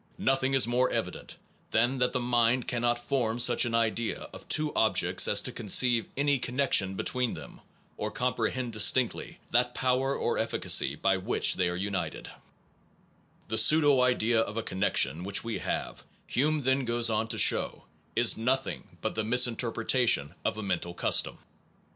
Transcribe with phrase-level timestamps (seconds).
[0.17, 1.37] Nothing is more evident
[1.69, 6.07] than that the mind cannot form such an idea of two objects as to conceive
[6.17, 7.61] any connection between them,
[7.97, 12.31] or comprehend dis tinctly that power or efficacy by which they are united/
[13.49, 17.83] The pseudo idea of a connection which we have, Hume then goes on to show,
[18.15, 21.37] is nothing but the misinterpretation of a mental custom.